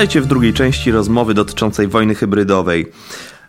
[0.00, 2.92] Witajcie w drugiej części rozmowy dotyczącej wojny hybrydowej.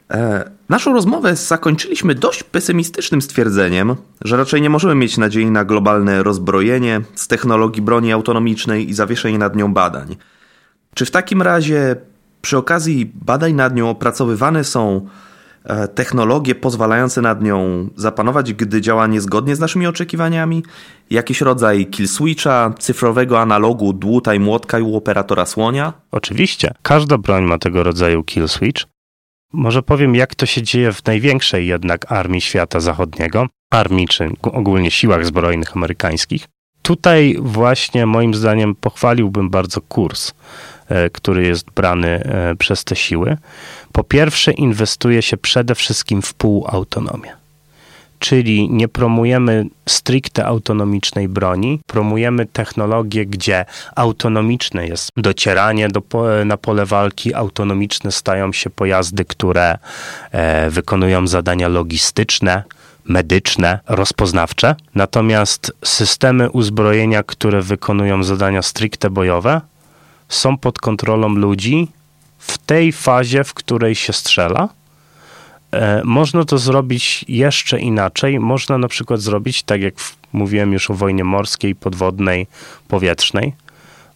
[0.09, 6.23] E, naszą rozmowę zakończyliśmy dość pesymistycznym stwierdzeniem, że raczej nie możemy mieć nadziei na globalne
[6.23, 10.15] rozbrojenie z technologii broni autonomicznej i zawieszenie nad nią badań.
[10.93, 11.95] Czy w takim razie
[12.41, 15.07] przy okazji badań nad nią opracowywane są
[15.95, 20.63] technologie pozwalające nad nią zapanować, gdy działa niezgodnie z naszymi oczekiwaniami?
[21.09, 25.93] Jakiś rodzaj kill switcha, cyfrowego analogu dłuta i młotka i u operatora słonia?
[26.11, 26.73] Oczywiście.
[26.81, 28.83] Każda broń ma tego rodzaju kill switch.
[29.53, 34.91] Może powiem, jak to się dzieje w największej jednak armii świata zachodniego, armii czy ogólnie
[34.91, 36.47] siłach zbrojnych amerykańskich.
[36.81, 40.33] Tutaj właśnie moim zdaniem pochwaliłbym bardzo kurs, e,
[41.13, 43.37] który jest brany e, przez te siły.
[43.91, 47.41] Po pierwsze, inwestuje się przede wszystkim w półautonomię
[48.21, 56.01] czyli nie promujemy stricte autonomicznej broni, promujemy technologię, gdzie autonomiczne jest docieranie do,
[56.45, 59.77] na pole walki, autonomiczne stają się pojazdy, które
[60.31, 62.63] e, wykonują zadania logistyczne,
[63.05, 64.75] medyczne, rozpoznawcze.
[64.95, 69.61] Natomiast systemy uzbrojenia, które wykonują zadania stricte bojowe,
[70.33, 71.87] są pod kontrolą ludzi
[72.37, 74.69] w tej fazie, w której się strzela
[75.71, 78.39] E, można to zrobić jeszcze inaczej.
[78.39, 79.93] Można na przykład zrobić, tak jak
[80.33, 82.47] mówiłem już o wojnie morskiej, podwodnej,
[82.87, 83.53] powietrznej.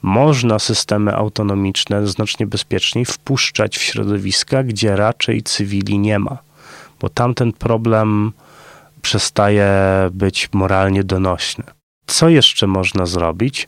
[0.02, 6.38] Można systemy autonomiczne znacznie bezpieczniej wpuszczać w środowiska, gdzie raczej cywili nie ma,
[7.00, 8.32] bo tamten problem
[9.02, 9.70] przestaje
[10.12, 11.64] być moralnie donośny.
[12.08, 13.68] Co jeszcze można zrobić?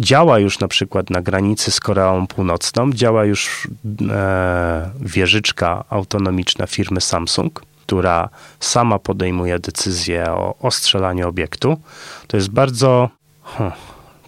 [0.00, 3.68] Działa już na przykład na granicy z Koreą Północną, działa już
[4.10, 8.28] e, wieżyczka autonomiczna firmy Samsung, która
[8.60, 11.80] sama podejmuje decyzję o ostrzelaniu obiektu.
[12.26, 13.08] To jest bardzo,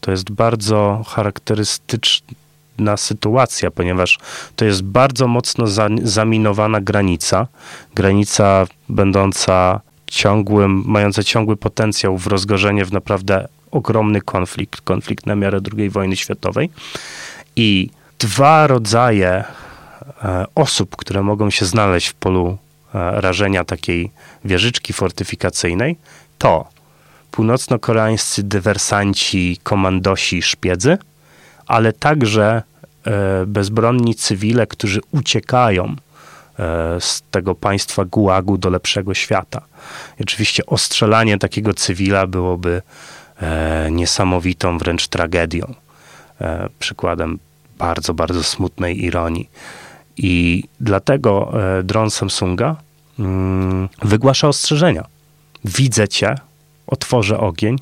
[0.01, 4.19] to jest bardzo charakterystyczna sytuacja, ponieważ
[4.57, 7.47] to jest bardzo mocno za, zaminowana granica,
[7.95, 15.61] granica będąca ciągłym, mająca ciągły potencjał w rozgorzenie w naprawdę ogromny konflikt, konflikt na miarę
[15.78, 16.71] II wojny światowej.
[17.56, 19.45] I dwa rodzaje
[20.25, 22.59] e, osób, które mogą się znaleźć w polu
[22.95, 24.11] e, rażenia takiej
[24.45, 25.97] wieżyczki fortyfikacyjnej,
[26.39, 26.69] to
[27.31, 30.99] północno-koreańscy dywersanci, komandosi, szpiedzy,
[31.66, 32.62] ale także
[33.06, 35.97] e, bezbronni cywile, którzy uciekają
[37.00, 39.62] z tego państwa gułagu do lepszego świata.
[40.21, 42.83] I oczywiście ostrzelanie takiego cywila byłoby
[43.41, 45.75] e, niesamowitą wręcz tragedią.
[46.41, 47.39] E, przykładem
[47.78, 49.50] bardzo, bardzo smutnej ironii.
[50.16, 52.77] I dlatego e, dron Samsunga
[53.19, 55.05] mm, wygłasza ostrzeżenia.
[55.65, 56.34] Widzę cię,
[56.87, 57.78] otworzę ogień,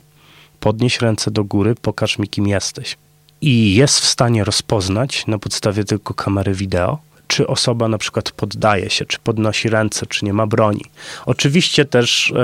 [0.60, 2.96] podnieś ręce do góry, pokaż mi kim jesteś.
[3.40, 6.98] I jest w stanie rozpoznać na podstawie tylko kamery wideo,
[7.34, 10.84] czy osoba na przykład poddaje się, czy podnosi ręce, czy nie ma broni.
[11.26, 12.34] Oczywiście też e,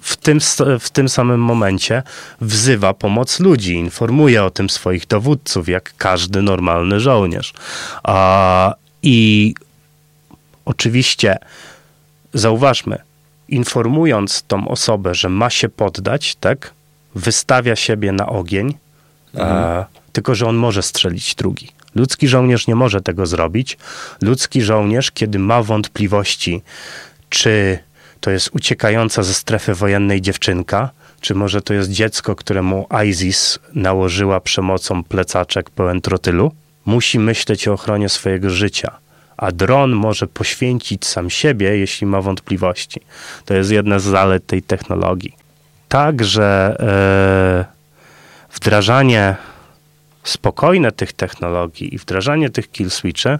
[0.00, 0.38] w tym,
[0.80, 2.02] w tym samym momencie
[2.40, 7.52] wzywa pomoc ludzi, informuje o tym swoich dowódców, jak każdy normalny żołnierz.
[9.02, 9.54] I
[10.64, 11.36] oczywiście
[12.34, 12.98] zauważmy,
[13.48, 16.72] informując tą osobę, że ma się poddać, tak,
[17.14, 18.74] wystawia siebie na ogień,
[19.34, 19.84] mhm.
[20.12, 21.75] tylko że on może strzelić drugi.
[21.96, 23.78] Ludzki żołnierz nie może tego zrobić.
[24.22, 26.62] Ludzki żołnierz, kiedy ma wątpliwości,
[27.28, 27.78] czy
[28.20, 30.90] to jest uciekająca ze strefy wojennej dziewczynka,
[31.20, 36.52] czy może to jest dziecko, któremu ISIS nałożyła przemocą plecaczek pełen trotylu,
[36.86, 38.96] musi myśleć o ochronie swojego życia.
[39.36, 43.00] A dron może poświęcić sam siebie, jeśli ma wątpliwości.
[43.44, 45.36] To jest jedna z zalet tej technologii.
[45.88, 47.64] Także e,
[48.54, 49.36] wdrażanie
[50.28, 53.38] spokojne tych technologii i wdrażanie tych kill switchy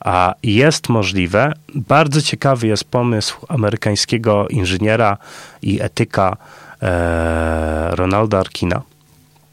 [0.00, 1.52] a jest możliwe.
[1.74, 5.16] Bardzo ciekawy jest pomysł amerykańskiego inżyniera
[5.62, 6.36] i etyka
[6.82, 8.82] e, Ronalda Arkina.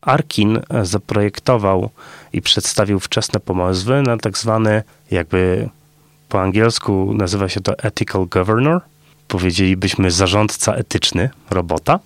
[0.02, 1.90] Arkin zaprojektował
[2.34, 5.70] i przedstawił wczesne pomysły na tak zwany, jakby
[6.30, 8.82] po angielsku nazywa się to ethical governor,
[9.28, 12.00] powiedzielibyśmy zarządca etyczny robota.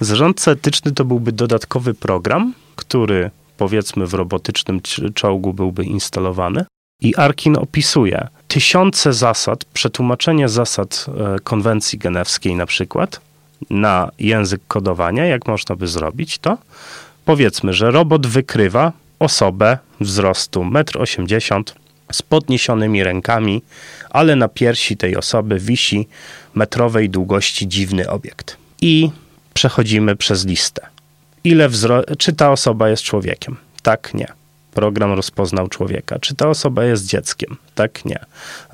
[0.00, 4.80] Zarządca etyczny to byłby dodatkowy program, który powiedzmy w robotycznym
[5.14, 6.64] czołgu byłby instalowany.
[7.00, 13.20] I Arkin opisuje tysiące zasad, przetłumaczenie zasad e, konwencji genewskiej na przykład
[13.70, 16.58] na język kodowania, jak można by zrobić to.
[17.24, 21.64] Powiedzmy, że robot wykrywa osobę wzrostu 1,80 m
[22.12, 23.62] z podniesionymi rękami,
[24.10, 26.08] ale na piersi tej osoby wisi
[26.54, 28.56] metrowej długości dziwny obiekt.
[28.80, 29.10] I
[29.54, 30.93] przechodzimy przez listę
[31.44, 33.56] ile wzro- czy ta osoba jest człowiekiem.
[33.82, 34.26] Tak, nie.
[34.74, 36.18] program rozpoznał człowieka.
[36.18, 37.56] Czy ta osoba jest dzieckiem?
[37.74, 38.18] Tak, nie.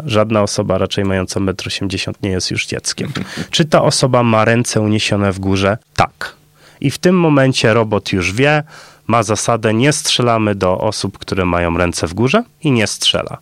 [0.06, 3.12] Żadna osoba raczej mająca 1,80 m nie jest już dzieckiem.
[3.50, 5.78] Czy ta osoba ma ręce uniesione w górze?
[5.96, 6.34] Tak.
[6.81, 8.62] I w tym momencie robot już wie,
[9.06, 13.38] ma zasadę nie strzelamy do osób, które mają ręce w górze i nie strzela.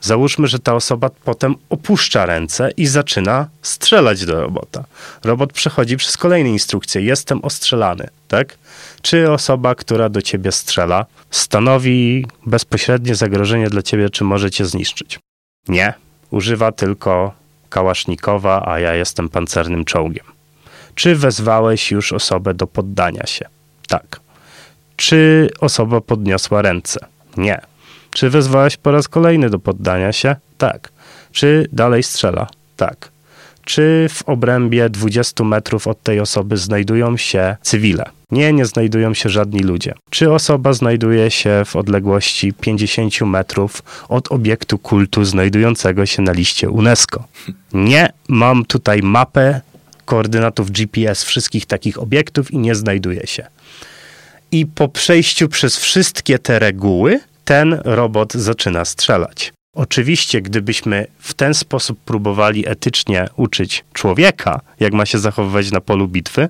[0.00, 4.84] Załóżmy, że ta osoba potem opuszcza ręce i zaczyna strzelać do robota.
[5.24, 7.02] Robot przechodzi przez kolejne instrukcje.
[7.02, 8.58] Jestem ostrzelany, tak?
[9.02, 15.18] Czy osoba, która do ciebie strzela, stanowi bezpośrednie zagrożenie dla ciebie, czy może cię zniszczyć?
[15.68, 15.94] Nie.
[16.30, 17.32] Używa tylko
[17.70, 20.24] kałasznikowa, a ja jestem pancernym czołgiem.
[20.94, 23.48] Czy wezwałeś już osobę do poddania się?
[23.88, 24.20] Tak.
[24.96, 27.00] Czy osoba podniosła ręce?
[27.36, 27.60] Nie.
[28.10, 30.36] Czy wezwałeś po raz kolejny do poddania się?
[30.58, 30.92] Tak.
[31.32, 32.46] Czy dalej strzela?
[32.76, 33.10] Tak.
[33.64, 38.04] Czy w obrębie 20 metrów od tej osoby znajdują się cywile?
[38.30, 39.94] Nie, nie znajdują się żadni ludzie.
[40.10, 46.70] Czy osoba znajduje się w odległości 50 metrów od obiektu kultu znajdującego się na liście
[46.70, 47.24] UNESCO?
[47.72, 49.60] Nie, mam tutaj mapę
[50.04, 53.46] koordynatów GPS wszystkich takich obiektów i nie znajduje się.
[54.52, 59.52] I po przejściu przez wszystkie te reguły, ten robot zaczyna strzelać.
[59.74, 66.08] Oczywiście, gdybyśmy w ten sposób próbowali etycznie uczyć człowieka, jak ma się zachowywać na polu
[66.08, 66.48] bitwy,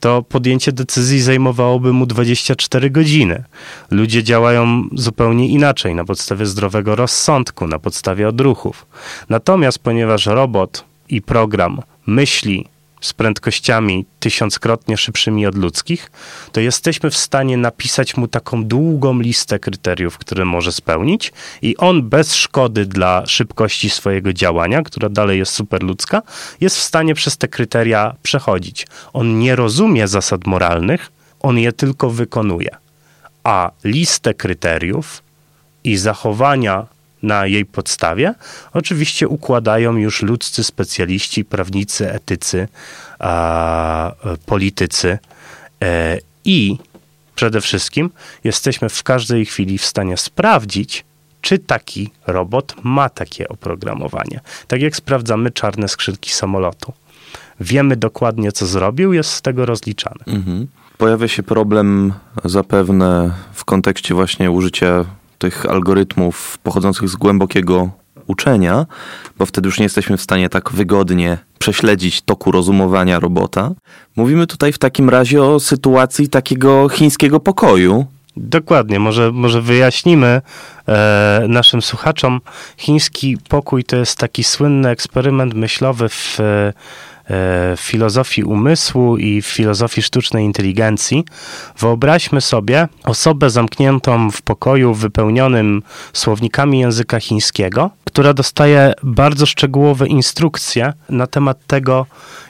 [0.00, 3.44] to podjęcie decyzji zajmowałoby mu 24 godziny.
[3.90, 8.86] Ludzie działają zupełnie inaczej, na podstawie zdrowego rozsądku, na podstawie odruchów.
[9.28, 12.66] Natomiast ponieważ robot i program myśli
[13.04, 16.10] z prędkościami tysiąckrotnie szybszymi od ludzkich,
[16.52, 22.02] to jesteśmy w stanie napisać mu taką długą listę kryteriów, które może spełnić i on
[22.08, 26.22] bez szkody dla szybkości swojego działania, która dalej jest superludzka,
[26.60, 28.86] jest w stanie przez te kryteria przechodzić.
[29.12, 32.70] On nie rozumie zasad moralnych, on je tylko wykonuje.
[33.44, 35.22] A listę kryteriów
[35.84, 36.93] i zachowania
[37.24, 38.34] na jej podstawie,
[38.72, 42.68] oczywiście układają już ludzcy specjaliści, prawnicy, etycy,
[43.18, 44.12] a,
[44.46, 45.18] politycy
[45.82, 46.78] e, i
[47.34, 48.10] przede wszystkim
[48.44, 51.04] jesteśmy w każdej chwili w stanie sprawdzić,
[51.40, 54.40] czy taki robot ma takie oprogramowanie.
[54.68, 56.92] Tak jak sprawdzamy czarne skrzynki samolotu.
[57.60, 60.24] Wiemy dokładnie, co zrobił, jest z tego rozliczany.
[60.26, 60.66] Mhm.
[60.98, 62.12] Pojawia się problem
[62.44, 65.04] zapewne w kontekście właśnie użycia
[65.44, 67.90] tych algorytmów pochodzących z głębokiego
[68.26, 68.86] uczenia,
[69.38, 73.70] bo wtedy już nie jesteśmy w stanie tak wygodnie prześledzić toku rozumowania robota.
[74.16, 78.06] Mówimy tutaj w takim razie o sytuacji takiego chińskiego pokoju.
[78.36, 80.42] Dokładnie, może, może wyjaśnimy
[80.88, 82.40] e, naszym słuchaczom.
[82.76, 86.72] Chiński pokój to jest taki słynny eksperyment myślowy w e,
[87.28, 91.24] w filozofii umysłu i w filozofii sztucznej inteligencji.
[91.78, 95.82] Wyobraźmy sobie osobę zamkniętą w pokoju wypełnionym
[96.12, 102.06] słownikami języka chińskiego, która dostaje bardzo szczegółowe instrukcje na temat tego,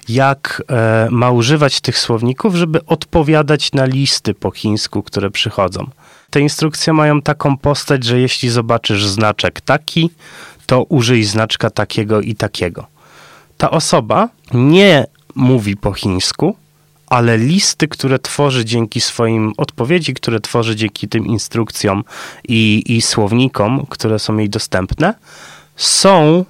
[0.08, 5.86] jak e, ma używać tych słowników, żeby odpowiadać na listy po chińsku, które przychodzą.
[6.30, 10.10] Te instrukcje mają taką postać, że jeśli zobaczysz znaczek taki,
[10.66, 12.93] to użyj znaczka takiego i takiego
[13.58, 16.56] ta osoba nie mówi po chińsku,
[17.06, 22.04] ale listy, które tworzy dzięki swoim odpowiedzi, które tworzy dzięki tym instrukcjom
[22.48, 25.14] i, i słownikom, które są jej dostępne,
[25.76, 26.44] są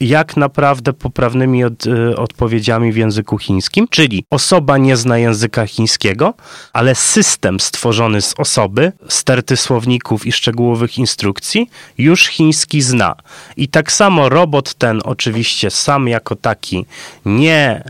[0.00, 6.34] jak naprawdę poprawnymi od, y, odpowiedziami w języku chińskim, czyli osoba nie zna języka chińskiego,
[6.72, 13.14] ale system stworzony z osoby, sterty słowników i szczegółowych instrukcji już chiński zna.
[13.56, 16.86] I tak samo robot ten oczywiście sam jako taki
[17.24, 17.84] nie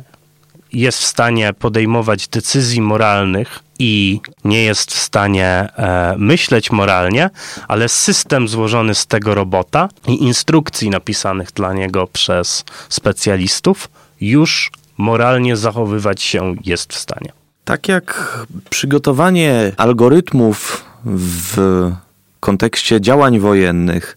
[0.72, 7.30] jest w stanie podejmować decyzji moralnych i nie jest w stanie e, myśleć moralnie,
[7.68, 15.56] ale system złożony z tego robota i instrukcji napisanych dla niego przez specjalistów już moralnie
[15.56, 17.32] zachowywać się jest w stanie.
[17.64, 18.38] Tak jak
[18.70, 21.92] przygotowanie algorytmów w
[22.40, 24.16] kontekście działań wojennych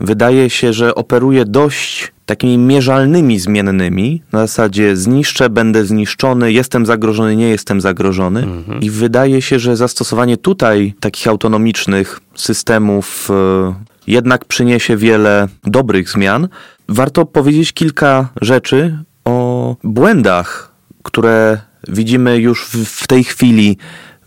[0.00, 7.36] wydaje się, że operuje dość takimi mierzalnymi zmiennymi, na zasadzie zniszczę, będę zniszczony, jestem zagrożony,
[7.36, 8.42] nie jestem zagrożony.
[8.42, 8.80] Mhm.
[8.80, 13.74] I wydaje się, że zastosowanie tutaj takich autonomicznych systemów e,
[14.06, 16.48] jednak przyniesie wiele dobrych zmian.
[16.88, 23.76] Warto powiedzieć kilka rzeczy o błędach, które widzimy już w, w tej chwili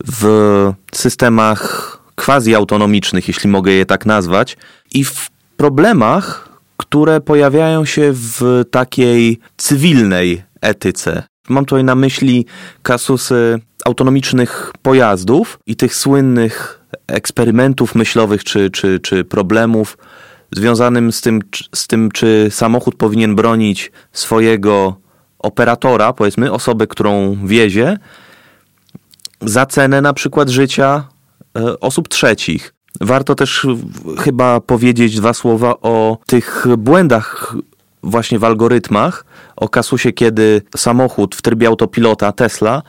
[0.06, 4.56] w systemach quasi autonomicznych, jeśli mogę je tak nazwać,
[4.92, 11.22] i w problemach, które pojawiają się w takiej cywilnej etyce.
[11.48, 12.46] Mam tutaj na myśli
[12.82, 19.98] kasusy autonomicznych pojazdów i tych słynnych eksperymentów myślowych czy, czy, czy problemów
[20.52, 21.40] związanym z tym,
[21.74, 24.96] z tym, czy samochód powinien bronić swojego
[25.38, 27.98] operatora, powiedzmy, osobę, którą wiezie,
[29.40, 31.08] za cenę na przykład życia
[31.56, 32.74] e, osób trzecich.
[33.00, 33.66] Warto też
[34.18, 37.54] chyba powiedzieć dwa słowa o tych błędach
[38.02, 39.24] właśnie w algorytmach,
[39.56, 42.82] o kasusie, kiedy samochód w trybie autopilota Tesla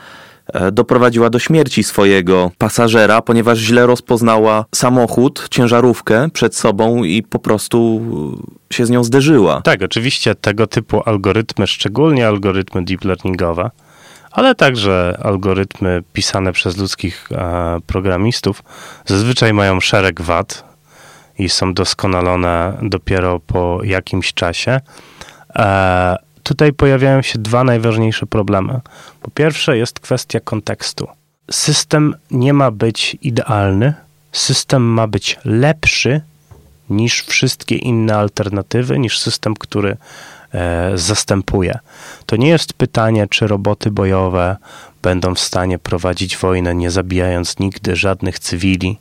[0.54, 7.40] e, doprowadziła do śmierci swojego pasażera, ponieważ źle rozpoznała samochód, ciężarówkę przed sobą i po
[7.40, 8.02] prostu
[8.74, 9.62] się z nią zderzyła.
[9.62, 13.72] Tak, oczywiście tego typu algorytmy, szczególnie algorytmy deep learningowe,
[14.36, 18.64] ale także algorytmy pisane przez ludzkich e, programistów
[19.06, 20.64] zazwyczaj mają szereg wad
[21.40, 24.80] i są doskonalone dopiero po jakimś czasie.
[25.56, 28.80] E, tutaj pojawiają się dwa najważniejsze problemy.
[29.22, 31.08] Po pierwsze jest kwestia kontekstu.
[31.52, 33.94] System nie ma być idealny,
[34.32, 36.22] system ma być lepszy
[36.90, 39.98] niż wszystkie inne alternatywy, niż system, który
[40.96, 41.80] zastępuje.
[42.26, 44.58] To nie jest pytanie, czy roboty bojowe
[45.02, 48.98] będą w stanie prowadzić wojnę, nie zabijając nigdy żadnych cywili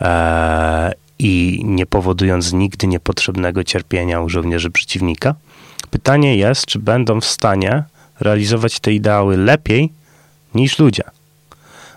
[0.00, 5.34] e, i nie powodując nigdy niepotrzebnego cierpienia u żołnierzy przeciwnika.
[5.90, 7.84] Pytanie jest, czy będą w stanie
[8.20, 9.92] realizować te ideały lepiej
[10.54, 11.04] niż ludzie.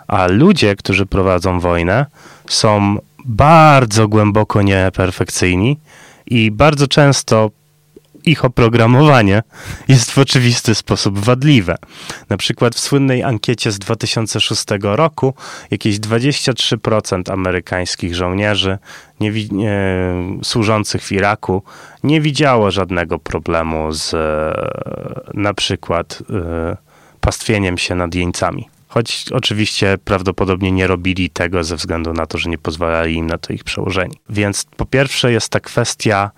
[0.07, 2.05] A ludzie, którzy prowadzą wojnę,
[2.47, 5.77] są bardzo głęboko nieperfekcyjni
[6.25, 7.51] i bardzo często
[8.27, 9.43] ich oprogramowanie
[9.87, 11.75] jest w oczywisty sposób wadliwe.
[12.29, 15.33] Na przykład w słynnej ankiecie z 2006 roku
[15.71, 18.77] jakieś 23% amerykańskich żołnierzy
[19.19, 19.31] nie,
[20.43, 21.63] służących w Iraku
[22.03, 24.53] nie widziało żadnego problemu z e,
[25.33, 26.77] na przykład e,
[27.21, 28.69] pastwieniem się nad jeńcami.
[28.87, 33.37] Choć oczywiście prawdopodobnie nie robili tego ze względu na to, że nie pozwalali im na
[33.37, 34.19] to ich przełożeni.
[34.29, 36.31] Więc po pierwsze jest ta kwestia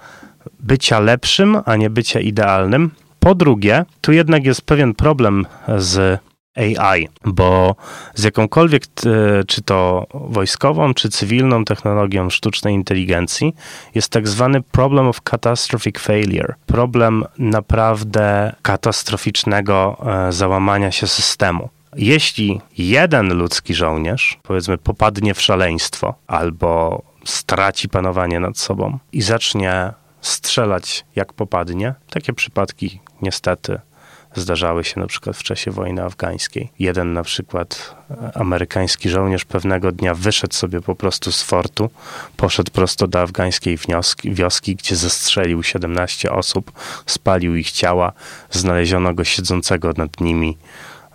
[0.60, 2.92] bycia lepszym, a nie bycia idealnym.
[3.20, 5.46] Po drugie, tu jednak jest pewien problem
[5.78, 6.22] z
[6.58, 7.76] AI, bo
[8.16, 13.56] z jakąkolwiek, e, czy to wojskową, czy cywilną technologią sztucznej inteligencji,
[13.96, 16.54] jest tak zwany problem of catastrophic failure.
[16.66, 21.70] Problem naprawdę katastroficznego e, załamania się systemu.
[21.96, 29.94] Jeśli jeden ludzki żołnierz, powiedzmy, popadnie w szaleństwo albo straci panowanie nad sobą i zacznie
[30.22, 31.94] strzelać jak popadnie.
[32.10, 33.80] Takie przypadki niestety
[34.36, 36.70] zdarzały się na przykład w czasie wojny afgańskiej.
[36.80, 41.90] Jeden na przykład e, amerykański żołnierz pewnego dnia wyszedł sobie po prostu z fortu,
[42.38, 46.72] poszedł prosto do afgańskiej wioski, wioski gdzie zastrzelił 17 osób,
[47.06, 48.12] spalił ich ciała,
[48.52, 50.58] znaleziono go siedzącego nad nimi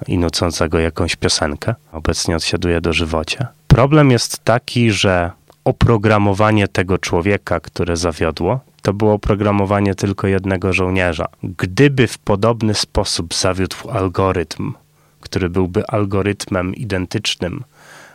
[0.06, 1.74] i nucącego jakąś piosenkę.
[1.92, 3.46] Obecnie odsiaduje do żywocie.
[3.68, 5.30] Problem jest taki, że
[5.64, 11.26] oprogramowanie tego człowieka, które zawiodło, to było oprogramowanie tylko jednego żołnierza.
[11.42, 14.72] Gdyby w podobny sposób zawiódł algorytm,
[15.20, 17.64] który byłby algorytmem identycznym,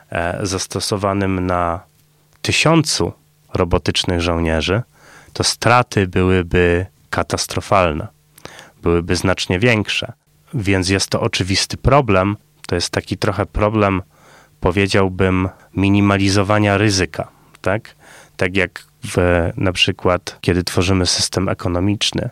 [0.09, 1.79] e, zastosowanym na
[2.41, 3.13] tysiącu
[3.53, 4.81] robotycznych żołnierzy,
[5.33, 8.07] to straty byłyby katastrofalne,
[8.83, 10.13] byłyby znacznie większe.
[10.53, 12.37] Więc jest to oczywisty problem.
[12.67, 14.01] To jest taki trochę problem,
[14.59, 17.27] powiedziałbym, minimalizowania ryzyka.
[17.61, 17.95] Tak,
[18.37, 22.29] tak jak w, na przykład, kiedy tworzymy system ekonomiczny,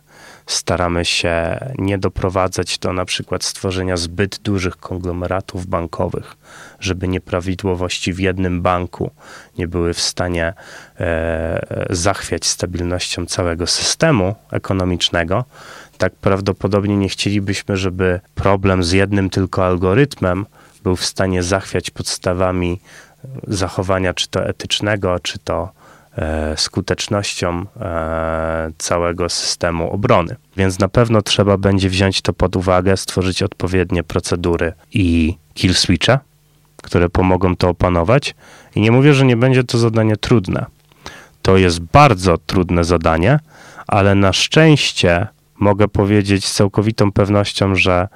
[0.48, 6.38] staramy się nie doprowadzać do na przykład stworzenia zbyt dużych konglomeratów bankowych,
[6.80, 9.12] żeby nieprawidłowości w jednym banku
[9.58, 10.54] nie były w stanie
[11.00, 15.46] e, zachwiać stabilnością całego systemu ekonomicznego,
[15.98, 20.46] tak prawdopodobnie nie chcielibyśmy, żeby problem z jednym tylko algorytmem
[20.84, 22.80] był w stanie zachwiać podstawami
[23.48, 25.70] zachowania, czy to etycznego, czy to
[26.56, 30.36] skutecznością e, całego systemu obrony.
[30.58, 36.20] Więc na pewno trzeba będzie wziąć to pod uwagę, stworzyć odpowiednie procedury i kill switche,
[36.84, 38.36] które pomogą to opanować.
[38.76, 40.66] I nie mówię, że nie będzie to zadanie trudne.
[41.42, 43.40] To jest bardzo trudne zadanie,
[43.88, 45.28] ale na szczęście
[45.60, 48.08] mogę powiedzieć z całkowitą pewnością, że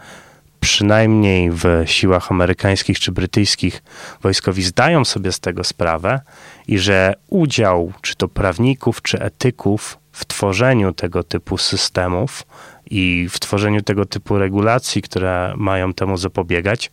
[0.59, 3.83] przynajmniej w siłach amerykańskich czy brytyjskich
[4.21, 6.21] wojskowi zdają sobie z tego sprawę
[6.67, 12.43] i że udział czy to prawników, czy etyków w tworzeniu tego typu systemów
[12.91, 16.91] i w tworzeniu tego typu regulacji, które mają temu zapobiegać,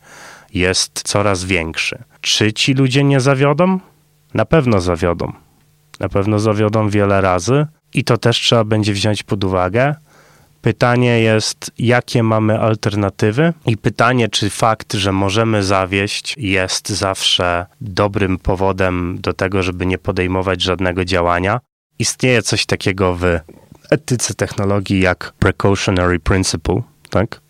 [0.55, 1.99] jest coraz większy.
[2.21, 3.81] Czy ci ludzie nie zawiodą?
[4.35, 5.33] Na pewno zawiodą.
[6.01, 9.95] Na pewno zawiodą wiele razy i to też trzeba będzie wziąć pod uwagę
[10.67, 18.39] Pytanie jest, jakie mamy alternatywy, i pytanie, czy fakt, że możemy zawieść, jest zawsze dobrym
[18.39, 21.61] powodem do tego, żeby nie podejmować żadnego działania.
[21.99, 23.25] Istnieje coś takiego w
[23.91, 27.41] etyce technologii jak precautionary principle, tak?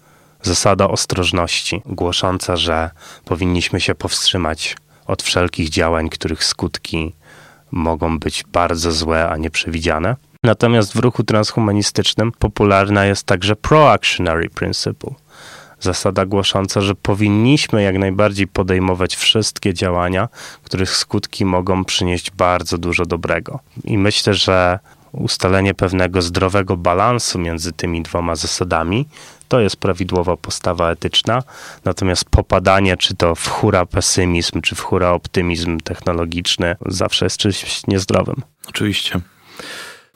[0.42, 2.90] Zasada ostrożności, głosząca, że
[3.24, 7.14] powinniśmy się powstrzymać od wszelkich działań, których skutki
[7.70, 10.16] mogą być bardzo złe, a nieprzewidziane.
[10.46, 15.10] Natomiast w ruchu transhumanistycznym popularna jest także pro-actionary principle.
[15.80, 20.28] Zasada głosząca, że powinniśmy jak najbardziej podejmować wszystkie działania,
[20.62, 23.60] których skutki mogą przynieść bardzo dużo dobrego.
[23.84, 24.78] I myślę, że
[25.12, 29.08] ustalenie pewnego zdrowego balansu między tymi dwoma zasadami
[29.48, 31.42] to jest prawidłowa postawa etyczna,
[31.84, 37.86] natomiast popadanie, czy to w hura pesymizm, czy w hura optymizm technologiczny, zawsze jest czymś
[37.86, 38.42] niezdrowym.
[38.68, 39.20] Oczywiście.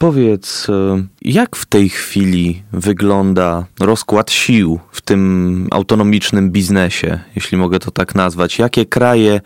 [0.01, 7.79] Powiedz, e, jak w tej chwili wygląda rozkład sił w tym autonomicznym biznesie, jeśli mogę
[7.79, 8.59] to tak nazwać?
[8.59, 9.41] Jakie kraje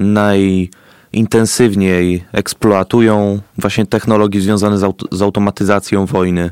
[0.00, 6.50] najintensywniej eksploatują właśnie technologie związane z, aut z automatyzacją wojny?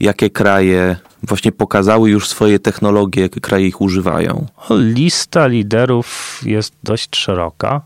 [0.00, 4.46] Jakie kraje właśnie pokazały już swoje technologie, jakie kraje ich używają?
[4.70, 7.82] Lista liderów jest dość szeroka.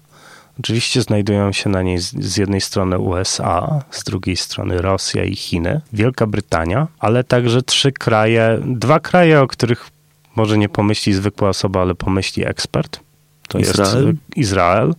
[0.60, 5.80] Oczywiście znajdują się na niej z, jednej strony USA, z drugiej strony Rosja i Chiny,
[5.92, 9.90] Wielka Brytania, ale także trzy kraje, dwa kraje, o których
[10.36, 13.00] może nie pomyśli zwykła osoba, ale pomyśli ekspert.
[13.48, 14.06] To Izrael.
[14.06, 14.94] jest Izrael,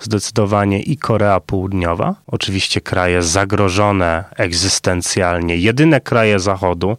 [0.00, 2.14] zdecydowanie i Korea Południowa.
[2.26, 6.96] Oczywiście kraje zagrożone egzystencjalnie, jedyne kraje Zachodu,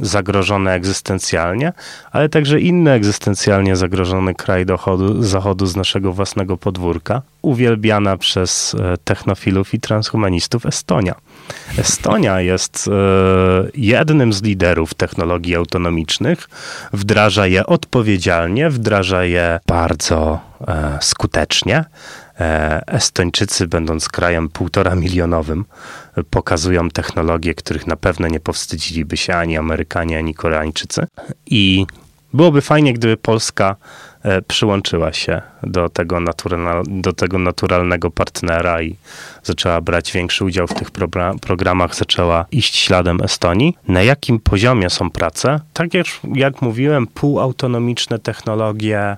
[0.00, 1.72] zagrożone egzystencjalnie,
[2.10, 8.96] ale także inny egzystencjalnie zagrożony kraj dochodu, zachodu z naszego własnego podwórka, uwielbiana przez e,
[9.04, 11.14] technofilów i transhumanistów Estonia.
[11.78, 16.48] Estonia jest e, jednym z liderów technologii autonomicznych,
[16.92, 21.84] wdraża je odpowiedzialnie, wdraża je bardzo e, skutecznie.
[22.86, 25.64] Estończycy, będąc krajem półtora milionowym,
[26.30, 31.06] pokazują technologie, których na pewno nie powstydziliby się ani Amerykanie, ani Koreańczycy.
[31.46, 31.86] I
[32.32, 33.76] byłoby fajnie, gdyby Polska
[34.22, 36.18] e, przyłączyła się do tego,
[36.86, 38.96] do tego naturalnego partnera i
[39.42, 40.90] zaczęła brać większy udział w tych
[41.40, 43.76] programach, zaczęła iść śladem Estonii.
[43.88, 45.60] Na jakim poziomie są prace?
[45.72, 49.16] Tak jak, jak mówiłem, półautonomiczne technologie,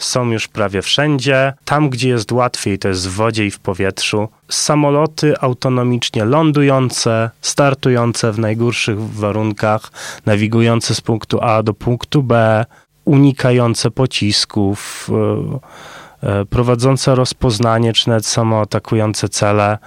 [0.00, 1.52] są już prawie wszędzie.
[1.64, 4.28] Tam, gdzie jest łatwiej, to jest w wodzie i w powietrzu.
[4.48, 9.92] Samoloty autonomicznie lądujące, startujące w najgorszych warunkach,
[10.26, 12.64] nawigujące z punktu A do punktu B,
[13.04, 15.10] unikające pocisków,
[16.22, 19.78] e, e, prowadzące rozpoznanie, czy nawet samoatakujące cele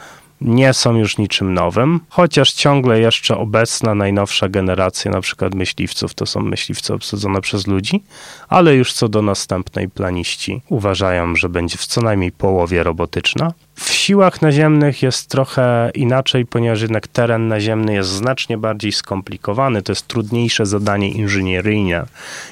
[0.43, 6.25] nie są już niczym nowym, chociaż ciągle jeszcze obecna, najnowsza generacja, na przykład myśliwców, to
[6.25, 8.03] są myśliwce obsadzone przez ludzi,
[8.49, 13.53] ale już co do następnej planiści uważają, że będzie w co najmniej połowie robotyczna.
[13.75, 19.81] W siłach naziemnych jest trochę inaczej, ponieważ jednak teren naziemny jest znacznie bardziej skomplikowany.
[19.81, 22.05] To jest trudniejsze zadanie inżynieryjne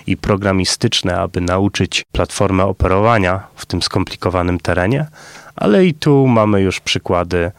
[0.08, 5.08] i programistyczne, aby nauczyć platformę operowania w tym skomplikowanym terenie,
[5.56, 7.52] ale i tu mamy już przykłady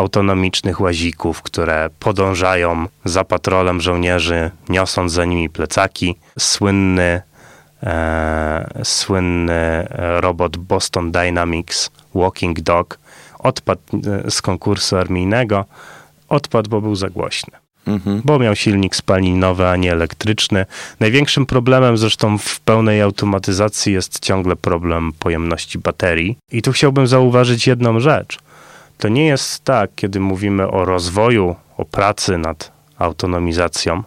[0.00, 6.16] autonomicznych łazików, które podążają za patrolem żołnierzy, niosąc za nimi plecaki.
[6.38, 7.22] Słynny,
[7.82, 12.98] e, słynny robot Boston Dynamics Walking Dog
[13.38, 13.80] odpadł
[14.26, 15.64] e, z konkursu armijnego.
[16.28, 17.52] Odpadł, bo był za głośny.
[17.86, 18.22] Mhm.
[18.24, 20.66] Bo miał silnik spalinowy, a nie elektryczny.
[21.00, 26.38] Największym problemem zresztą w pełnej automatyzacji jest ciągle problem pojemności baterii.
[26.52, 28.38] I tu chciałbym zauważyć jedną rzecz–
[29.00, 34.02] to nie jest tak, kiedy mówimy o rozwoju, o pracy nad autonomizacją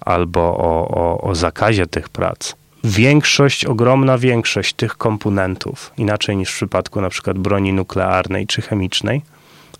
[0.00, 2.54] albo o, o, o zakazie tych prac.
[2.84, 9.22] Większość, ogromna większość tych komponentów, inaczej niż w przypadku na przykład broni nuklearnej czy chemicznej,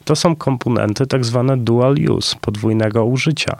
[0.04, 3.56] to są komponenty tak zwane dual use, podwójnego użycia.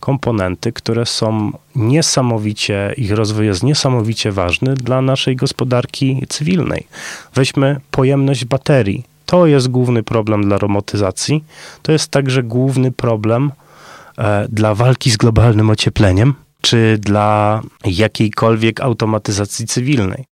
[0.00, 6.86] Komponenty, które są niesamowicie, ich rozwój jest niesamowicie ważny dla naszej gospodarki cywilnej.
[7.34, 11.44] Weźmy pojemność baterii to jest główny problem dla robotyzacji.
[11.82, 13.52] To jest także główny problem
[14.18, 20.24] e, dla walki z globalnym ociepleniem, czy dla jakiejkolwiek automatyzacji cywilnej.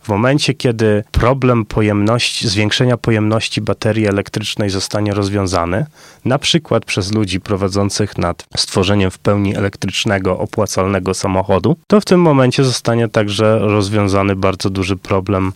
[0.00, 5.86] W momencie, kiedy problem pojemności, zwiększenia pojemności baterii elektrycznej zostanie rozwiązany,
[6.24, 12.20] na przykład przez ludzi prowadzących nad stworzeniem w pełni elektrycznego, opłacalnego samochodu, to w tym
[12.20, 15.52] momencie zostanie także rozwiązany bardzo duży problem,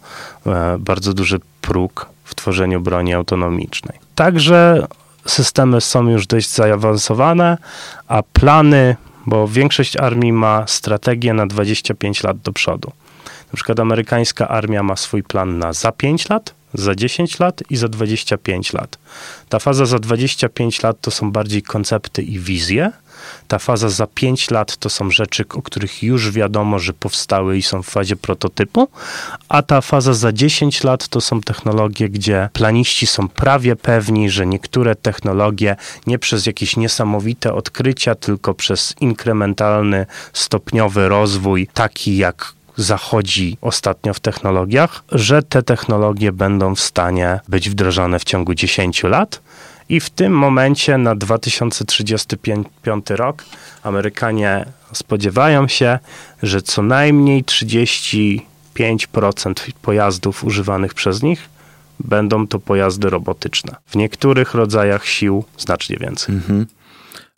[0.46, 3.98] e, bardzo duży próg w tworzeniu broni autonomicznej.
[4.14, 4.86] Także
[5.26, 7.58] systemy są już dość zaawansowane,
[8.08, 12.92] a plany bo większość armii ma strategię na 25 lat do przodu.
[13.24, 17.76] Na przykład amerykańska armia ma swój plan na za 5 lat, za 10 lat i
[17.76, 18.98] za 25 lat.
[19.48, 22.92] Ta faza za 25 lat to są bardziej koncepty i wizje.
[23.48, 27.62] Ta faza za 5 lat to są rzeczy, o których już wiadomo, że powstały i
[27.62, 28.88] są w fazie prototypu,
[29.48, 34.46] a ta faza za 10 lat to są technologie, gdzie planiści są prawie pewni, że
[34.46, 43.58] niektóre technologie nie przez jakieś niesamowite odkrycia, tylko przez inkrementalny, stopniowy rozwój, taki jak zachodzi
[43.60, 49.40] ostatnio w technologiach, że te technologie będą w stanie być wdrożone w ciągu 10 lat.
[49.88, 53.44] I w tym momencie na 2035 rok
[53.82, 55.98] Amerykanie spodziewają się,
[56.42, 58.40] że co najmniej 35%
[59.82, 61.48] pojazdów używanych przez nich
[62.00, 63.76] będą to pojazdy robotyczne.
[63.86, 66.34] W niektórych rodzajach sił znacznie więcej.
[66.34, 66.66] Mhm.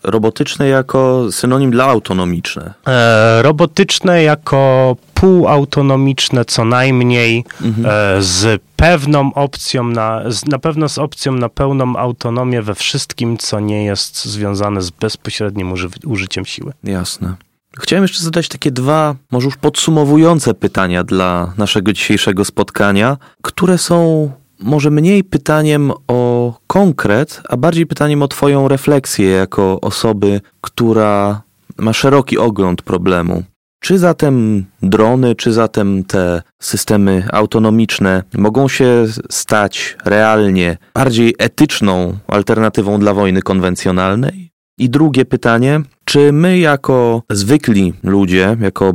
[0.06, 2.74] Robotyczne jako synonim dla autonomiczne.
[2.86, 7.86] E, robotyczne jako półautonomiczne co najmniej, mhm.
[7.86, 13.38] e, z pewną opcją na, z, na pewno z opcją na pełną autonomię we wszystkim,
[13.38, 16.72] co nie jest związane z bezpośrednim uży, użyciem siły.
[16.84, 17.34] Jasne.
[17.80, 24.30] Chciałem jeszcze zadać takie dwa, może już podsumowujące pytania dla naszego dzisiejszego spotkania, które są
[24.60, 31.42] może mniej pytaniem o konkret, a bardziej pytaniem o Twoją refleksję jako osoby, która
[31.78, 33.42] ma szeroki ogląd problemu.
[33.80, 42.98] Czy zatem drony, czy zatem te systemy autonomiczne mogą się stać realnie bardziej etyczną alternatywą
[42.98, 44.50] dla wojny konwencjonalnej?
[44.78, 48.92] I drugie pytanie, czy my jako zwykli ludzie, jako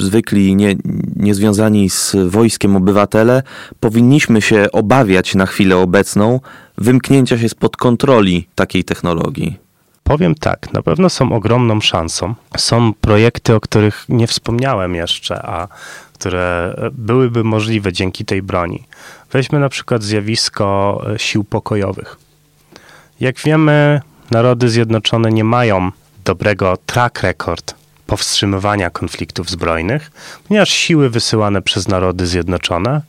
[0.00, 0.76] zwykli nie,
[1.16, 3.42] niezwiązani z wojskiem obywatele,
[3.80, 6.40] powinniśmy się obawiać na chwilę obecną
[6.78, 9.58] wymknięcia się spod kontroli takiej technologii?
[10.04, 12.34] Powiem tak, na pewno są ogromną szansą.
[12.56, 15.68] Są projekty, o których nie wspomniałem jeszcze, a
[16.14, 18.84] które byłyby możliwe dzięki tej broni.
[19.32, 22.16] Weźmy na przykład zjawisko sił pokojowych.
[23.20, 25.90] Jak wiemy, Narody Zjednoczone nie mają
[26.24, 27.74] dobrego track record
[28.06, 30.10] powstrzymywania konfliktów zbrojnych,
[30.48, 33.00] ponieważ siły wysyłane przez Narody Zjednoczone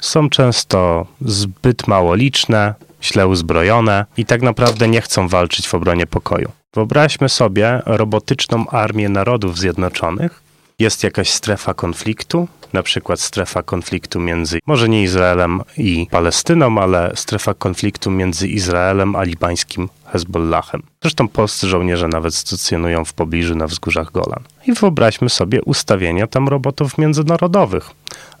[0.00, 6.06] są często zbyt mało liczne, źle uzbrojone i tak naprawdę nie chcą walczyć w obronie
[6.06, 6.52] pokoju.
[6.74, 10.43] Wyobraźmy sobie robotyczną armię Narodów Zjednoczonych.
[10.78, 17.12] Jest jakaś strefa konfliktu, na przykład strefa konfliktu między, może nie Izraelem i Palestyną, ale
[17.14, 20.82] strefa konfliktu między Izraelem a libańskim Hezbollahem.
[21.02, 24.42] Zresztą polscy żołnierze nawet stacjonują w pobliżu na wzgórzach Golan.
[24.66, 27.90] I wyobraźmy sobie ustawienia tam robotów międzynarodowych.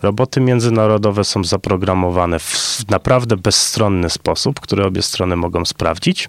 [0.02, 6.28] Roboty międzynarodowe są zaprogramowane w naprawdę bezstronny sposób, który obie strony mogą sprawdzić.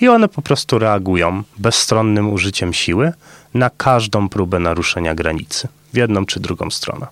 [0.00, 3.12] I one po prostu reagują bezstronnym użyciem siły
[3.54, 7.06] na każdą próbę naruszenia granicy w jedną czy drugą stronę.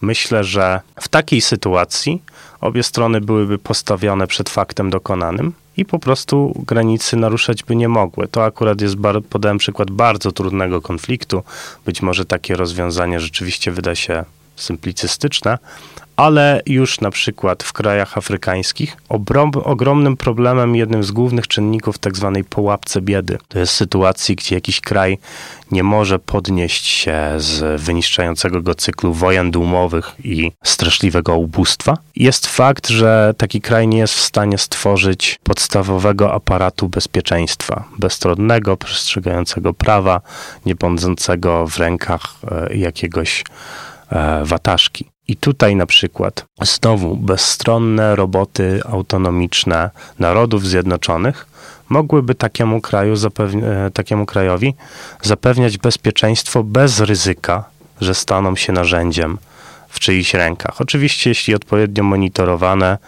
[0.00, 2.22] Myślę, że w takiej sytuacji
[2.60, 8.28] obie strony byłyby postawione przed faktem dokonanym i po prostu granicy naruszać by nie mogły.
[8.28, 8.96] To akurat jest,
[9.28, 11.42] podałem przykład bardzo trudnego konfliktu.
[11.84, 14.24] Być może takie rozwiązanie rzeczywiście wyda się
[14.56, 15.58] symplicystyczne,
[16.16, 18.96] ale już na przykład w krajach afrykańskich
[19.64, 24.80] ogromnym problemem, jednym z głównych czynników tak zwanej połapce biedy, to jest sytuacji, gdzie jakiś
[24.80, 25.18] kraj
[25.70, 31.98] nie może podnieść się z wyniszczającego go cyklu wojen dumowych i straszliwego ubóstwa.
[32.16, 39.74] Jest fakt, że taki kraj nie jest w stanie stworzyć podstawowego aparatu bezpieczeństwa, bezstronnego, przestrzegającego
[39.74, 40.20] prawa,
[40.66, 40.76] nie
[41.66, 43.44] w rękach e, jakiegoś
[44.44, 45.10] wataszki.
[45.28, 51.46] I tutaj na przykład znowu bezstronne roboty autonomiczne Narodów Zjednoczonych
[51.88, 54.74] mogłyby takiemu, kraju e, takiemu krajowi
[55.22, 57.64] zapewniać bezpieczeństwo bez ryzyka,
[58.00, 59.38] że staną się narzędziem
[59.88, 60.80] w czyichś rękach.
[60.80, 62.98] Oczywiście, jeśli odpowiednio monitorowane,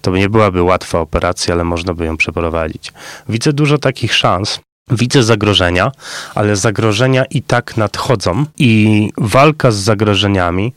[0.00, 2.92] to nie byłaby łatwa operacja, ale można by ją przeprowadzić.
[3.28, 4.60] Widzę dużo takich szans.
[4.90, 5.92] Widzę zagrożenia,
[6.34, 10.72] ale zagrożenia i tak nadchodzą, i walka z zagrożeniami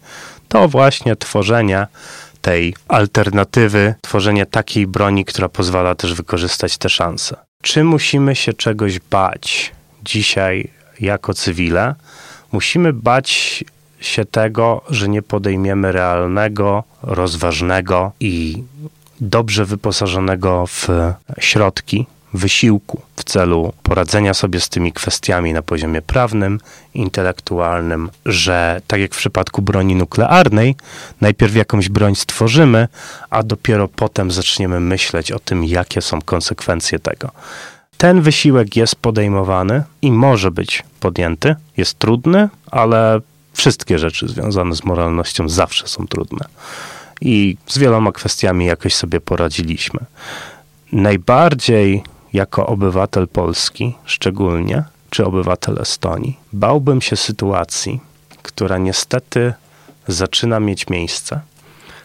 [0.48, 1.88] to właśnie tworzenie
[2.42, 7.36] tej alternatywy, tworzenie takiej broni, która pozwala też wykorzystać te szanse.
[7.62, 9.72] Czy musimy się czegoś bać
[10.06, 11.96] dzisiaj jako cywile?
[12.52, 13.64] Musimy bać
[14.00, 18.64] się tego, że nie podejmiemy realnego, rozważnego i
[19.22, 20.88] dobrze wyposażonego w
[21.40, 26.60] środki wysiłku w celu poradzenia sobie z tymi kwestiami na poziomie prawnym,
[26.94, 30.76] intelektualnym, że tak jak w przypadku broni nuklearnej,
[31.22, 32.88] najpierw jakąś broń stworzymy,
[33.30, 37.32] a dopiero potem zaczniemy myśleć o tym, jakie są konsekwencje tego.
[37.98, 41.56] ten wysiłek jest podejmowany i może być podjęty.
[41.78, 43.20] Jest trudny, ale
[43.54, 46.46] wszystkie rzeczy związane z moralnością zawsze są trudne.
[47.22, 50.00] I z wieloma kwestiami jakoś sobie poradziliśmy.
[50.92, 58.00] Najbardziej jako obywatel Polski, szczególnie, czy obywatel Estonii, bałbym się sytuacji,
[58.42, 59.54] która niestety
[60.08, 61.40] zaczyna mieć miejsce.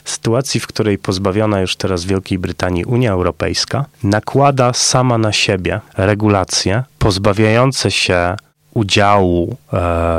[0.05, 6.85] Sytuacji, w której pozbawiona już teraz Wielkiej Brytanii Unia Europejska nakłada sama na siebie regulacje
[6.99, 8.37] pozbawiające się
[8.75, 9.77] udziału e,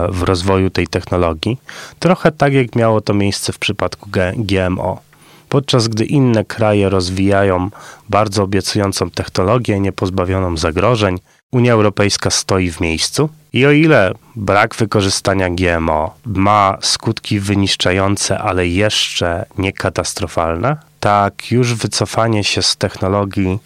[0.09, 1.57] w rozwoju tej technologii,
[1.99, 5.01] trochę tak jak miało to miejsce w przypadku GMO.
[5.49, 7.69] Podczas gdy inne kraje rozwijają
[8.09, 11.19] bardzo obiecującą technologię, niepozbawioną zagrożeń,
[11.51, 13.29] Unia Europejska stoi w miejscu.
[13.53, 21.73] I o ile brak wykorzystania GMO ma skutki wyniszczające, ale jeszcze nie katastrofalne, tak już
[21.73, 23.59] wycofanie się z technologii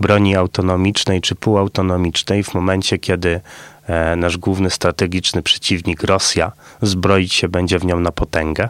[0.00, 3.40] broni autonomicznej czy półautonomicznej w momencie, kiedy
[3.86, 8.68] e, nasz główny strategiczny przeciwnik Rosja zbroić się będzie w nią na potęgę,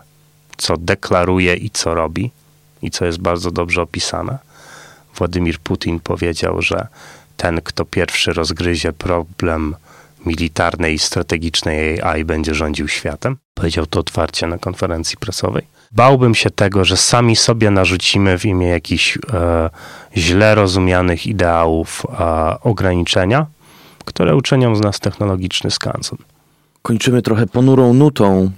[0.57, 2.31] co deklaruje i co robi,
[2.83, 4.39] i co jest bardzo dobrze opisane.
[5.15, 6.87] Władimir Putin powiedział, że
[7.37, 9.77] ten, kto pierwszy rozgryzie problem
[10.27, 13.37] militarnej i strategicznej AI, będzie rządził światem.
[13.55, 15.67] Powiedział to otwarcie na konferencji prasowej.
[15.93, 19.71] Bałbym się tego, że sami sobie narzucimy w imię jakichś e,
[20.17, 23.47] źle rozumianych ideałów e, ograniczenia,
[24.05, 26.19] które uczynią z nas technologiczny skansen.
[26.83, 28.51] Kończymy trochę ponurą nutą,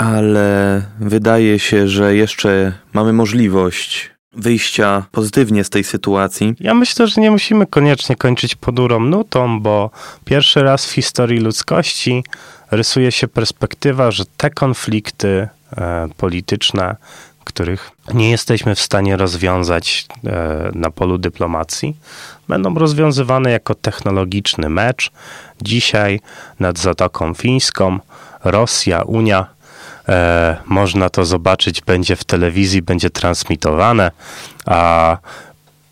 [0.00, 6.54] ale wydaje się, że jeszcze mamy możliwość wyjścia pozytywnie z tej sytuacji.
[6.60, 9.90] Ja myślę, że nie musimy koniecznie kończyć ponurą nutą, bo
[10.24, 12.24] pierwszy raz w historii ludzkości
[12.70, 16.96] rysuje się perspektywa, że te konflikty e, polityczne,
[17.44, 21.96] których nie jesteśmy w stanie rozwiązać e, na polu dyplomacji,
[22.48, 25.10] będą rozwiązywane jako technologiczny mecz.
[25.62, 26.20] Dzisiaj
[26.60, 27.98] nad Zatoką Fińską
[28.44, 29.59] Rosja, Unia
[30.08, 34.10] e, można to zobaczyć, będzie w telewizji, będzie transmitowane,
[34.66, 35.16] a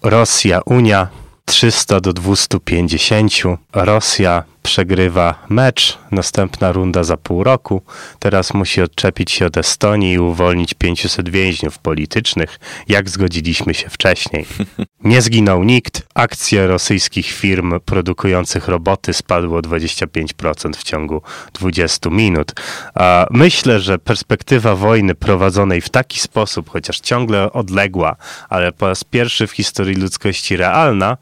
[0.03, 1.09] Rosja, Unia
[1.45, 3.33] 300 do 250.
[3.73, 7.83] Rosja przegrywa mecz, następna runda za pół roku.
[8.19, 14.47] Teraz musi odczepić się od Estonii i uwolnić 500 więźniów politycznych, jak zgodziliśmy się wcześniej.
[15.05, 16.03] Nie zginął nikt.
[16.15, 22.53] Akcje rosyjskich firm produkujących roboty spadły o 25% w ciągu 20 minut.
[22.95, 28.17] A myślę, że perspektywa wojny prowadzonej w taki sposób, chociaż ciągle odległa,
[28.49, 31.17] ale po raz pierwszy w historii ludzkości realna,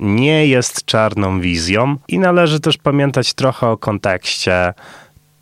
[0.00, 4.74] nie jest czarną wizją i należy też pamiętać trochę o kontekście.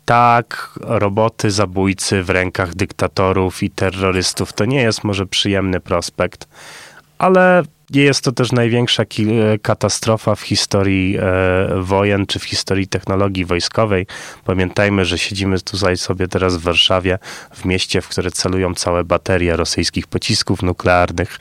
[0.05, 6.47] Tak, roboty zabójcy w rękach dyktatorów i terrorystów to nie jest może przyjemny prospekt,
[7.17, 9.03] ale jest to też największa
[9.61, 11.21] katastrofa w historii e,
[11.81, 14.07] wojen czy w historii technologii wojskowej.
[14.45, 17.19] Pamiętajmy, że siedzimy tutaj sobie teraz w Warszawie,
[17.53, 21.39] w mieście, w które celują całe baterie rosyjskich pocisków nuklearnych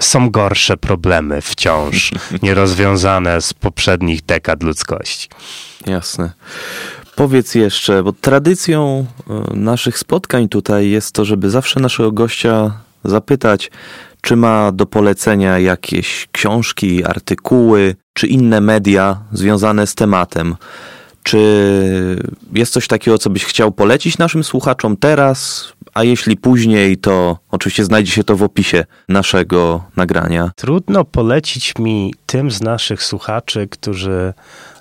[0.00, 5.28] są gorsze problemy wciąż nierozwiązane z poprzednich dekad ludzkości.
[5.86, 6.30] Jasne.
[7.16, 13.70] Powiedz jeszcze, bo tradycją e, naszych spotkań tutaj jest to, żeby zawsze naszego gościa zapytać,
[14.20, 20.56] czy ma do polecenia jakieś książki, artykuły, czy inne media związane z tematem.
[21.24, 21.38] Czy
[22.52, 25.72] jest coś takiego, co byś chciał polecić naszym słuchaczom teraz?
[25.94, 30.50] a jeśli później, to oczywiście znajdzie się to w opisie naszego nagrania.
[30.56, 34.32] Trudno polecić mi tym z naszych słuchaczy, którzy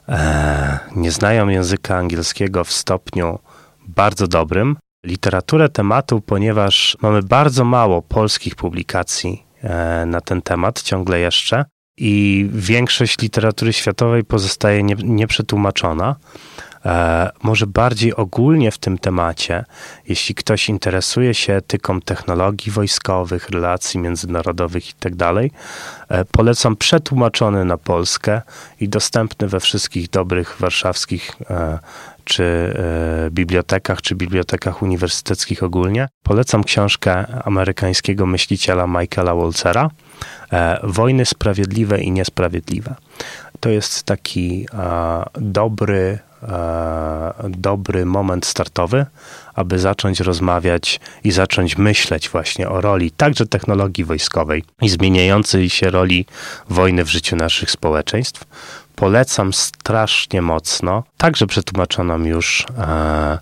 [0.09, 3.39] e, nie znają języka angielskiego w stopniu
[3.87, 11.19] bardzo dobrym, literaturę tematu, ponieważ mamy bardzo mało polskich publikacji e, na ten temat ciągle
[11.19, 11.65] jeszcze
[11.97, 16.15] i większość literatury światowej pozostaje nie, nieprzetłumaczona.
[16.85, 19.65] E, może bardziej ogólnie w tym temacie,
[20.07, 25.37] jeśli ktoś interesuje się etyką technologii wojskowych, relacji międzynarodowych itd., tak
[26.09, 28.41] e, polecam przetłumaczony na Polskę
[28.79, 31.79] i dostępny we wszystkich dobrych warszawskich e,
[32.23, 32.73] czy
[33.31, 36.07] bibliotekach, czy bibliotekach uniwersyteckich ogólnie.
[36.23, 39.89] Polecam książkę amerykańskiego myśliciela Michaela Walzera
[40.83, 42.95] Wojny sprawiedliwe i niesprawiedliwe.
[43.59, 44.67] To jest taki
[45.35, 49.05] dobry E, dobry moment startowy,
[49.53, 55.89] aby zacząć rozmawiać i zacząć myśleć właśnie o roli także technologii wojskowej i zmieniającej się
[55.89, 56.25] roli
[56.69, 58.43] wojny w życiu naszych społeczeństw.
[58.95, 63.39] Polecam strasznie mocno, także przetłumaczoną już e,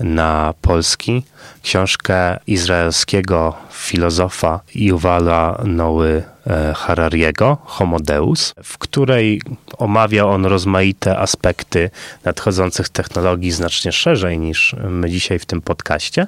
[0.00, 1.22] na polski
[1.62, 9.42] książkę izraelskiego filozofa Yuvala Noły e, Harariego, Homo Deus, w której
[9.78, 11.90] omawia on rozmaite aspekty
[12.24, 16.26] nadchodzących technologii znacznie szerzej niż my dzisiaj w tym podcaście,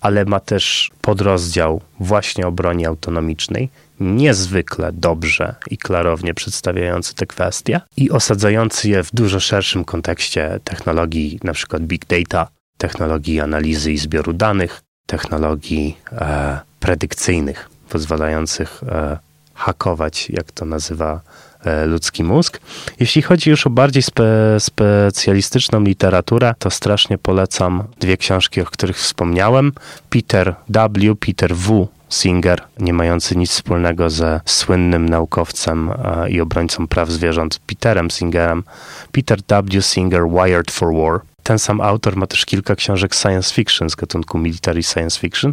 [0.00, 3.68] ale ma też podrozdział właśnie o broni autonomicznej,
[4.00, 11.40] niezwykle dobrze i klarownie przedstawiający te kwestie i osadzający je w dużo szerszym kontekście technologii,
[11.44, 19.18] na przykład big data, technologii analizy i zbioru danych, technologii e, predykcyjnych, pozwalających e,
[19.54, 21.20] hakować, jak to nazywa
[21.64, 22.60] e, ludzki mózg.
[23.00, 24.24] Jeśli chodzi już o bardziej spe,
[24.58, 29.72] specjalistyczną literaturę, to strasznie polecam dwie książki, o których wspomniałem.
[30.10, 31.95] Peter W., Peter W.
[32.10, 38.64] Singer, nie mający nic wspólnego ze słynnym naukowcem e, i obrońcą praw zwierząt Peterem Singerem.
[39.12, 39.82] Peter W.
[39.82, 41.20] Singer, Wired for War.
[41.46, 45.52] Ten sam autor ma też kilka książek science fiction z gatunku military science fiction,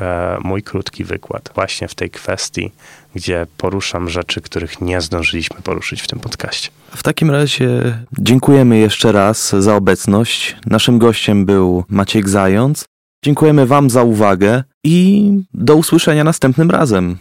[0.45, 2.73] mój krótki wykład właśnie w tej kwestii,
[3.15, 6.71] gdzie poruszam rzeczy, których nie zdążyliśmy poruszyć w tym podcaście.
[6.91, 10.57] W takim razie dziękujemy jeszcze raz za obecność.
[10.67, 12.85] Naszym gościem był Maciek Zając.
[13.25, 17.19] Dziękujemy Wam za uwagę i do usłyszenia następnym razem.